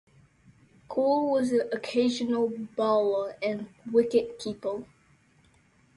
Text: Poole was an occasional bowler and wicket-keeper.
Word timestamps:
Poole 0.89 1.29
was 1.31 1.51
an 1.51 1.69
occasional 1.71 2.49
bowler 2.75 3.35
and 3.43 3.67
wicket-keeper. 3.91 4.85